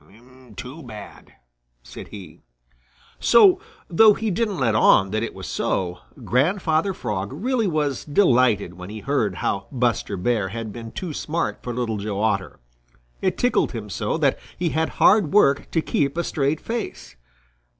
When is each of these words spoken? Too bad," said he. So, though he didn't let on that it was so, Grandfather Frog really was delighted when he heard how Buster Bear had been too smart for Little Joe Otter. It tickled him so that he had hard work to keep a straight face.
Too 0.55 0.81
bad," 0.81 1.33
said 1.83 2.07
he. 2.07 2.41
So, 3.19 3.59
though 3.87 4.15
he 4.15 4.31
didn't 4.31 4.57
let 4.57 4.73
on 4.73 5.11
that 5.11 5.21
it 5.21 5.35
was 5.35 5.45
so, 5.45 5.99
Grandfather 6.23 6.91
Frog 6.91 7.31
really 7.31 7.67
was 7.67 8.03
delighted 8.03 8.73
when 8.73 8.89
he 8.89 9.01
heard 9.01 9.35
how 9.45 9.67
Buster 9.71 10.17
Bear 10.17 10.49
had 10.49 10.73
been 10.73 10.91
too 10.91 11.13
smart 11.13 11.61
for 11.61 11.71
Little 11.71 11.97
Joe 11.97 12.19
Otter. 12.19 12.59
It 13.21 13.37
tickled 13.37 13.73
him 13.73 13.91
so 13.91 14.17
that 14.17 14.39
he 14.57 14.69
had 14.69 14.89
hard 14.97 15.33
work 15.33 15.69
to 15.69 15.83
keep 15.83 16.17
a 16.17 16.23
straight 16.23 16.59
face. 16.59 17.15